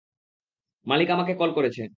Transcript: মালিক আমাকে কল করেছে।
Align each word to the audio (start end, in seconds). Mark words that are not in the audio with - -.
মালিক 0.85 1.09
আমাকে 1.09 1.33
কল 1.35 1.49
করেছে। 1.53 1.81